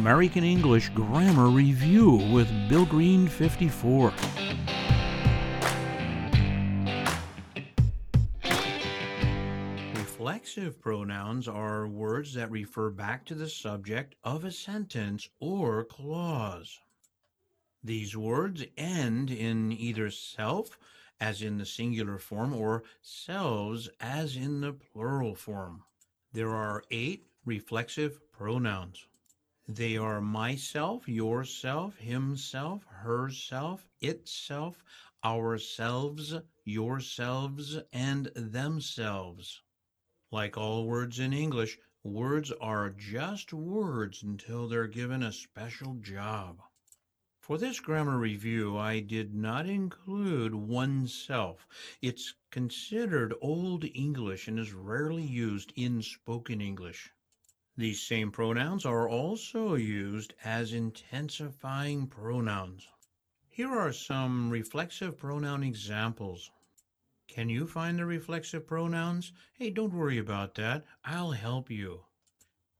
American 0.00 0.44
English 0.44 0.88
Grammar 0.94 1.50
Review 1.50 2.12
with 2.32 2.48
Bill 2.70 2.86
Green 2.86 3.28
54. 3.28 4.14
Reflexive 9.94 10.80
pronouns 10.80 11.46
are 11.46 11.86
words 11.86 12.32
that 12.32 12.50
refer 12.50 12.88
back 12.88 13.26
to 13.26 13.34
the 13.34 13.46
subject 13.46 14.14
of 14.24 14.46
a 14.46 14.50
sentence 14.50 15.28
or 15.38 15.84
clause. 15.84 16.80
These 17.84 18.16
words 18.16 18.64
end 18.78 19.30
in 19.30 19.70
either 19.70 20.10
self, 20.10 20.78
as 21.20 21.42
in 21.42 21.58
the 21.58 21.66
singular 21.66 22.16
form, 22.16 22.54
or 22.54 22.84
selves, 23.02 23.90
as 24.00 24.34
in 24.34 24.62
the 24.62 24.72
plural 24.72 25.34
form. 25.34 25.82
There 26.32 26.54
are 26.54 26.84
eight 26.90 27.26
reflexive 27.44 28.18
pronouns. 28.32 29.06
They 29.72 29.96
are 29.96 30.20
myself, 30.20 31.08
yourself, 31.08 31.96
himself, 31.98 32.84
herself, 32.86 33.86
itself, 34.00 34.82
ourselves, 35.24 36.34
yourselves, 36.64 37.78
and 37.92 38.32
themselves. 38.34 39.62
Like 40.32 40.56
all 40.56 40.88
words 40.88 41.20
in 41.20 41.32
English, 41.32 41.78
words 42.02 42.50
are 42.50 42.90
just 42.90 43.52
words 43.52 44.24
until 44.24 44.66
they're 44.66 44.88
given 44.88 45.22
a 45.22 45.32
special 45.32 45.94
job. 46.00 46.60
For 47.40 47.56
this 47.56 47.78
grammar 47.78 48.18
review, 48.18 48.76
I 48.76 48.98
did 48.98 49.36
not 49.36 49.68
include 49.68 50.52
oneself. 50.52 51.68
It's 52.02 52.34
considered 52.50 53.34
Old 53.40 53.84
English 53.94 54.48
and 54.48 54.58
is 54.58 54.72
rarely 54.72 55.22
used 55.22 55.72
in 55.76 56.02
spoken 56.02 56.60
English. 56.60 57.12
These 57.80 58.02
same 58.02 58.30
pronouns 58.30 58.84
are 58.84 59.08
also 59.08 59.74
used 59.74 60.34
as 60.44 60.74
intensifying 60.74 62.08
pronouns. 62.08 62.86
Here 63.48 63.70
are 63.70 63.90
some 63.90 64.50
reflexive 64.50 65.16
pronoun 65.16 65.62
examples. 65.62 66.50
Can 67.26 67.48
you 67.48 67.66
find 67.66 67.98
the 67.98 68.04
reflexive 68.04 68.66
pronouns? 68.66 69.32
Hey, 69.54 69.70
don't 69.70 69.94
worry 69.94 70.18
about 70.18 70.56
that. 70.56 70.84
I'll 71.06 71.30
help 71.30 71.70
you. 71.70 72.04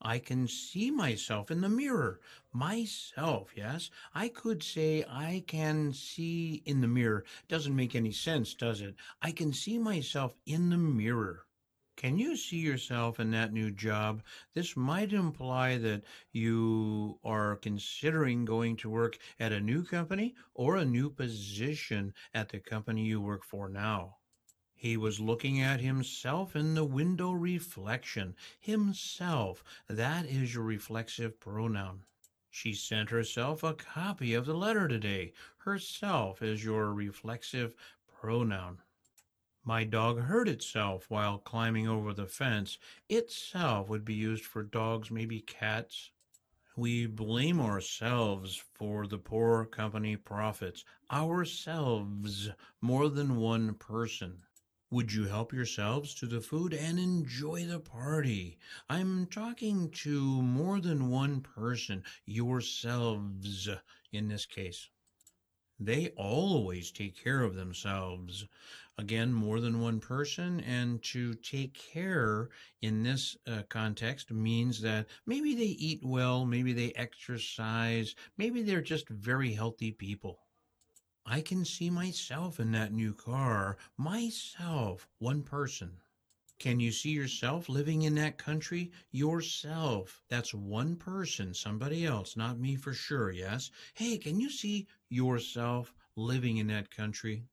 I 0.00 0.20
can 0.20 0.46
see 0.46 0.92
myself 0.92 1.50
in 1.50 1.60
the 1.60 1.68
mirror. 1.68 2.20
Myself, 2.52 3.50
yes. 3.56 3.90
I 4.14 4.28
could 4.28 4.62
say 4.62 5.04
I 5.08 5.42
can 5.48 5.92
see 5.92 6.62
in 6.66 6.82
the 6.82 6.86
mirror. 6.86 7.24
Doesn't 7.48 7.74
make 7.74 7.96
any 7.96 8.12
sense, 8.12 8.54
does 8.54 8.80
it? 8.80 8.94
I 9.20 9.32
can 9.32 9.52
see 9.52 9.76
myself 9.76 10.36
in 10.46 10.70
the 10.70 10.78
mirror. 10.78 11.46
Can 11.96 12.18
you 12.18 12.36
see 12.36 12.58
yourself 12.58 13.20
in 13.20 13.30
that 13.30 13.52
new 13.52 13.70
job? 13.70 14.22
This 14.52 14.76
might 14.76 15.12
imply 15.12 15.78
that 15.78 16.02
you 16.32 17.20
are 17.22 17.56
considering 17.56 18.44
going 18.44 18.76
to 18.78 18.90
work 18.90 19.16
at 19.38 19.52
a 19.52 19.60
new 19.60 19.84
company 19.84 20.34
or 20.54 20.76
a 20.76 20.84
new 20.84 21.08
position 21.08 22.12
at 22.34 22.48
the 22.48 22.58
company 22.58 23.04
you 23.04 23.20
work 23.20 23.44
for 23.44 23.68
now. 23.68 24.16
He 24.74 24.96
was 24.96 25.20
looking 25.20 25.60
at 25.60 25.80
himself 25.80 26.56
in 26.56 26.74
the 26.74 26.84
window 26.84 27.30
reflection. 27.30 28.34
Himself, 28.58 29.62
that 29.88 30.26
is 30.26 30.52
your 30.52 30.64
reflexive 30.64 31.38
pronoun. 31.38 32.04
She 32.50 32.74
sent 32.74 33.10
herself 33.10 33.62
a 33.62 33.72
copy 33.72 34.34
of 34.34 34.46
the 34.46 34.54
letter 34.54 34.88
today. 34.88 35.32
Herself 35.58 36.42
is 36.42 36.64
your 36.64 36.92
reflexive 36.92 37.74
pronoun. 38.06 38.82
My 39.66 39.84
dog 39.84 40.20
hurt 40.20 40.46
itself 40.46 41.06
while 41.08 41.38
climbing 41.38 41.88
over 41.88 42.12
the 42.12 42.26
fence. 42.26 42.76
Itself 43.08 43.88
would 43.88 44.04
be 44.04 44.12
used 44.12 44.44
for 44.44 44.62
dogs, 44.62 45.10
maybe 45.10 45.40
cats. 45.40 46.10
We 46.76 47.06
blame 47.06 47.60
ourselves 47.60 48.62
for 48.74 49.06
the 49.06 49.16
poor 49.16 49.64
company 49.64 50.16
profits. 50.16 50.84
Ourselves, 51.10 52.50
more 52.82 53.08
than 53.08 53.36
one 53.36 53.72
person. 53.74 54.42
Would 54.90 55.14
you 55.14 55.24
help 55.24 55.52
yourselves 55.52 56.14
to 56.16 56.26
the 56.26 56.42
food 56.42 56.74
and 56.74 56.98
enjoy 56.98 57.64
the 57.64 57.80
party? 57.80 58.58
I'm 58.90 59.26
talking 59.26 59.88
to 60.02 60.20
more 60.42 60.78
than 60.78 61.08
one 61.08 61.40
person, 61.40 62.04
yourselves 62.26 63.68
in 64.12 64.28
this 64.28 64.44
case. 64.44 64.90
They 65.78 66.08
always 66.16 66.90
take 66.90 67.16
care 67.16 67.42
of 67.42 67.54
themselves. 67.54 68.46
Again, 68.98 69.32
more 69.32 69.60
than 69.60 69.80
one 69.80 70.00
person, 70.00 70.60
and 70.60 71.02
to 71.04 71.34
take 71.34 71.74
care 71.74 72.50
in 72.82 73.02
this 73.02 73.36
uh, 73.46 73.62
context 73.68 74.30
means 74.30 74.80
that 74.82 75.08
maybe 75.26 75.54
they 75.54 75.62
eat 75.64 76.02
well, 76.04 76.44
maybe 76.44 76.72
they 76.72 76.92
exercise, 76.92 78.14
maybe 78.36 78.62
they're 78.62 78.82
just 78.82 79.08
very 79.08 79.52
healthy 79.52 79.92
people. 79.92 80.40
I 81.26 81.40
can 81.40 81.64
see 81.64 81.90
myself 81.90 82.60
in 82.60 82.72
that 82.72 82.92
new 82.92 83.14
car. 83.14 83.76
Myself, 83.96 85.08
one 85.18 85.42
person. 85.42 86.00
Can 86.58 86.80
you 86.80 86.92
see 86.92 87.10
yourself 87.10 87.68
living 87.68 88.02
in 88.02 88.14
that 88.16 88.38
country? 88.38 88.90
Yourself. 89.10 90.22
That's 90.28 90.54
one 90.54 90.96
person, 90.96 91.54
somebody 91.54 92.04
else, 92.06 92.36
not 92.36 92.58
me 92.58 92.76
for 92.76 92.92
sure, 92.92 93.30
yes? 93.30 93.70
Hey, 93.94 94.18
can 94.18 94.40
you 94.40 94.50
see 94.50 94.86
yourself 95.08 95.94
living 96.16 96.56
in 96.56 96.66
that 96.68 96.90
country? 96.90 97.44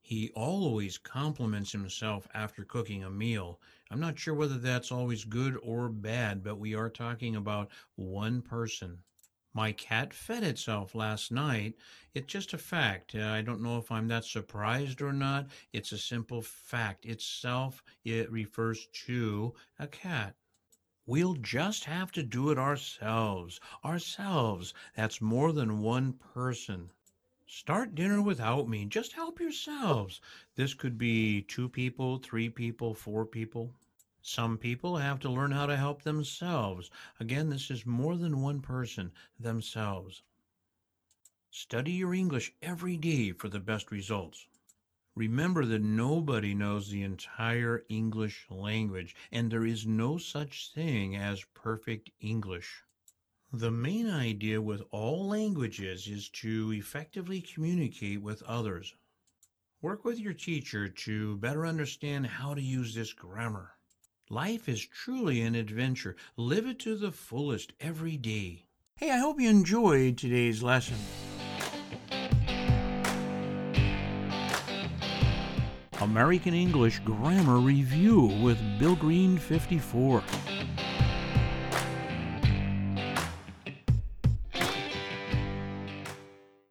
He 0.00 0.30
always 0.30 0.98
compliments 0.98 1.72
himself 1.72 2.26
after 2.34 2.64
cooking 2.64 3.04
a 3.04 3.10
meal. 3.10 3.60
I'm 3.90 4.00
not 4.00 4.18
sure 4.18 4.34
whether 4.34 4.58
that's 4.58 4.90
always 4.90 5.24
good 5.24 5.56
or 5.62 5.88
bad, 5.88 6.42
but 6.42 6.58
we 6.58 6.74
are 6.74 6.90
talking 6.90 7.36
about 7.36 7.70
one 7.96 8.42
person. 8.42 9.04
My 9.52 9.72
cat 9.72 10.14
fed 10.14 10.44
itself 10.44 10.94
last 10.94 11.32
night. 11.32 11.74
It's 12.14 12.32
just 12.32 12.54
a 12.54 12.58
fact. 12.58 13.16
Uh, 13.16 13.26
I 13.26 13.42
don't 13.42 13.62
know 13.62 13.78
if 13.78 13.90
I'm 13.90 14.06
that 14.06 14.24
surprised 14.24 15.02
or 15.02 15.12
not. 15.12 15.48
It's 15.72 15.90
a 15.90 15.98
simple 15.98 16.40
fact. 16.40 17.04
Itself, 17.04 17.82
it 18.04 18.30
refers 18.30 18.86
to 19.06 19.54
a 19.78 19.88
cat. 19.88 20.36
We'll 21.04 21.34
just 21.34 21.84
have 21.86 22.12
to 22.12 22.22
do 22.22 22.50
it 22.50 22.58
ourselves. 22.58 23.58
Ourselves. 23.84 24.72
That's 24.94 25.20
more 25.20 25.52
than 25.52 25.80
one 25.80 26.12
person. 26.12 26.92
Start 27.48 27.96
dinner 27.96 28.22
without 28.22 28.68
me. 28.68 28.84
Just 28.84 29.14
help 29.14 29.40
yourselves. 29.40 30.20
This 30.54 30.74
could 30.74 30.96
be 30.96 31.42
two 31.42 31.68
people, 31.68 32.18
three 32.18 32.48
people, 32.48 32.94
four 32.94 33.26
people. 33.26 33.74
Some 34.22 34.58
people 34.58 34.98
have 34.98 35.18
to 35.20 35.30
learn 35.30 35.52
how 35.52 35.64
to 35.64 35.76
help 35.76 36.02
themselves. 36.02 36.90
Again, 37.18 37.48
this 37.48 37.70
is 37.70 37.86
more 37.86 38.16
than 38.16 38.42
one 38.42 38.60
person, 38.60 39.12
themselves. 39.38 40.22
Study 41.50 41.92
your 41.92 42.12
English 42.12 42.52
every 42.60 42.96
day 42.96 43.32
for 43.32 43.48
the 43.48 43.60
best 43.60 43.90
results. 43.90 44.46
Remember 45.16 45.64
that 45.64 45.82
nobody 45.82 46.54
knows 46.54 46.88
the 46.90 47.02
entire 47.02 47.84
English 47.88 48.46
language, 48.50 49.16
and 49.32 49.50
there 49.50 49.64
is 49.64 49.86
no 49.86 50.18
such 50.18 50.72
thing 50.72 51.16
as 51.16 51.44
perfect 51.54 52.10
English. 52.20 52.84
The 53.52 53.70
main 53.70 54.08
idea 54.08 54.62
with 54.62 54.82
all 54.92 55.26
languages 55.26 56.06
is 56.06 56.28
to 56.28 56.72
effectively 56.72 57.40
communicate 57.40 58.22
with 58.22 58.42
others. 58.42 58.94
Work 59.82 60.04
with 60.04 60.20
your 60.20 60.34
teacher 60.34 60.88
to 60.88 61.36
better 61.38 61.66
understand 61.66 62.26
how 62.26 62.54
to 62.54 62.62
use 62.62 62.94
this 62.94 63.12
grammar. 63.12 63.72
Life 64.32 64.68
is 64.68 64.86
truly 64.86 65.40
an 65.40 65.56
adventure. 65.56 66.14
Live 66.36 66.64
it 66.64 66.78
to 66.80 66.96
the 66.96 67.10
fullest 67.10 67.72
every 67.80 68.16
day. 68.16 68.66
Hey, 68.94 69.10
I 69.10 69.18
hope 69.18 69.40
you 69.40 69.50
enjoyed 69.50 70.18
today's 70.18 70.62
lesson. 70.62 70.94
American 76.00 76.54
English 76.54 77.00
Grammar 77.00 77.58
Review 77.58 78.20
with 78.40 78.60
Bill 78.78 78.94
Green 78.94 79.36
54. 79.36 80.22